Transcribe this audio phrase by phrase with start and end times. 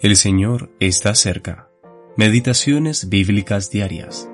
[0.00, 1.70] El Señor está cerca.
[2.16, 4.28] Meditaciones bíblicas diarias.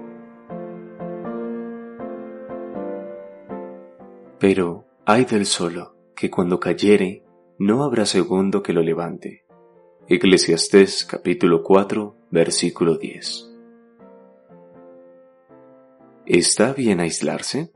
[4.38, 7.24] Pero hay del solo, que cuando cayere,
[7.58, 9.44] no habrá segundo que lo levante.
[10.08, 13.50] Eclesiastés capítulo 4, versículo 10.
[16.24, 17.70] ¿Está bien aislarse?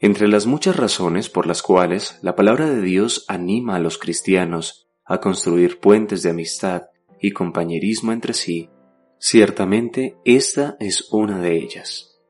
[0.00, 4.83] Entre las muchas razones por las cuales la palabra de Dios anima a los cristianos
[5.04, 6.84] a construir puentes de amistad
[7.20, 8.70] y compañerismo entre sí,
[9.18, 12.20] ciertamente esta es una de ellas.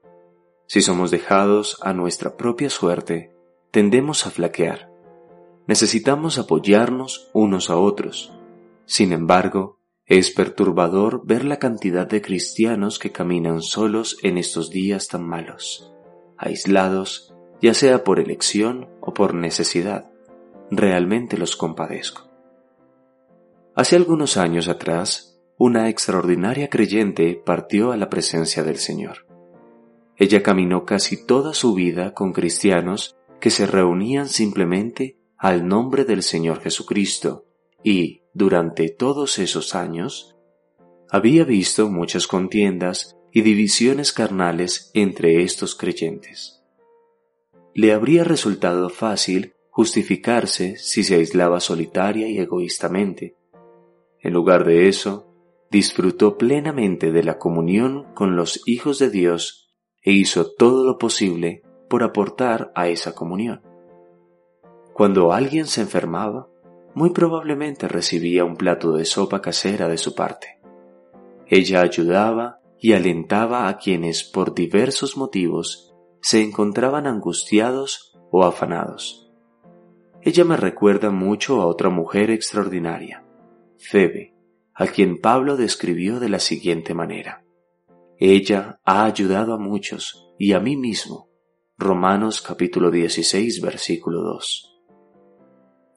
[0.67, 3.33] Si somos dejados a nuestra propia suerte,
[3.71, 4.91] tendemos a flaquear.
[5.67, 8.33] Necesitamos apoyarnos unos a otros.
[8.87, 15.09] Sin embargo, es perturbador ver la cantidad de cristianos que caminan solos en estos días
[15.09, 15.95] tan malos,
[16.37, 20.11] aislados, ya sea por elección o por necesidad.
[20.71, 22.34] Realmente los compadezco.
[23.77, 29.27] Hace algunos años atrás, una extraordinaria creyente partió a la presencia del Señor.
[30.17, 36.23] Ella caminó casi toda su vida con cristianos que se reunían simplemente al nombre del
[36.23, 37.47] Señor Jesucristo
[37.83, 40.37] y, durante todos esos años,
[41.11, 46.63] había visto muchas contiendas y divisiones carnales entre estos creyentes.
[47.75, 53.35] Le habría resultado fácil justificarse si se aislaba solitaria y egoístamente,
[54.25, 55.31] en lugar de eso,
[55.71, 61.63] disfrutó plenamente de la comunión con los hijos de Dios e hizo todo lo posible
[61.91, 63.63] por aportar a esa comunión.
[64.95, 66.49] Cuando alguien se enfermaba,
[66.95, 70.61] muy probablemente recibía un plato de sopa casera de su parte.
[71.47, 79.31] Ella ayudaba y alentaba a quienes por diversos motivos se encontraban angustiados o afanados.
[80.23, 83.24] Ella me recuerda mucho a otra mujer extraordinaria,
[83.79, 84.35] Febe,
[84.75, 87.45] a quien Pablo describió de la siguiente manera.
[88.19, 91.29] Ella ha ayudado a muchos y a mí mismo.
[91.77, 94.81] Romanos capítulo 16 versículo 2.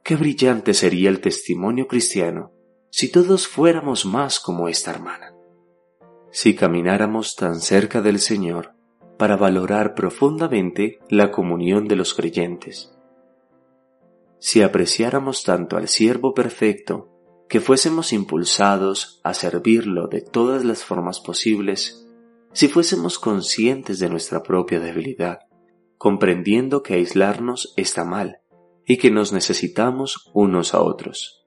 [0.03, 2.51] Qué brillante sería el testimonio cristiano
[2.89, 5.33] si todos fuéramos más como esta hermana.
[6.31, 8.73] Si camináramos tan cerca del Señor
[9.17, 12.95] para valorar profundamente la comunión de los creyentes.
[14.39, 17.16] Si apreciáramos tanto al siervo perfecto
[17.47, 22.05] que fuésemos impulsados a servirlo de todas las formas posibles,
[22.51, 25.39] si fuésemos conscientes de nuestra propia debilidad,
[25.97, 28.41] comprendiendo que aislarnos está mal
[28.85, 31.45] y que nos necesitamos unos a otros.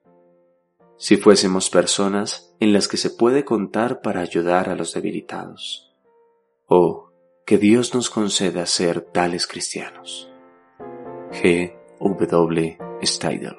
[0.97, 5.91] Si fuésemos personas en las que se puede contar para ayudar a los debilitados.
[6.67, 7.09] Oh,
[7.45, 10.31] que Dios nos conceda ser tales cristianos.
[11.31, 11.75] G.
[11.99, 12.77] W.
[13.03, 13.57] Steidel